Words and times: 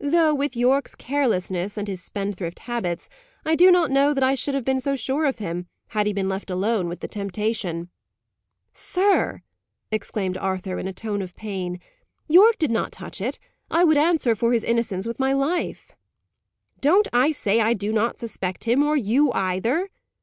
Though, 0.00 0.34
with 0.34 0.56
Yorke's 0.56 0.94
carelessness 0.94 1.76
and 1.76 1.86
his 1.88 2.02
spendthrift 2.02 2.60
habits, 2.60 3.10
I 3.44 3.54
do 3.54 3.70
not 3.70 3.90
know 3.90 4.14
that 4.14 4.24
I 4.24 4.34
should 4.34 4.54
have 4.54 4.64
been 4.64 4.80
so 4.80 4.96
sure 4.96 5.26
of 5.26 5.40
him, 5.40 5.66
had 5.88 6.06
he 6.06 6.14
been 6.14 6.26
left 6.26 6.48
alone 6.48 6.88
with 6.88 7.00
the 7.00 7.06
temptation." 7.06 7.90
"Sir!" 8.72 9.42
exclaimed 9.90 10.38
Arthur, 10.38 10.78
in 10.78 10.88
a 10.88 10.92
tone 10.94 11.20
of 11.20 11.36
pain, 11.36 11.80
"Yorke 12.28 12.56
did 12.56 12.70
not 12.70 12.92
touch 12.92 13.20
it. 13.20 13.38
I 13.70 13.84
would 13.84 13.98
answer 13.98 14.34
for 14.34 14.54
his 14.54 14.64
innocence 14.64 15.06
with 15.06 15.20
my 15.20 15.34
life." 15.34 15.92
"Don't 16.80 17.06
I 17.12 17.30
say 17.30 17.60
I 17.60 17.74
do 17.74 17.92
not 17.92 18.18
suspect 18.18 18.64
him, 18.64 18.82
or 18.82 18.96
you 18.96 19.30
either?" 19.34 19.90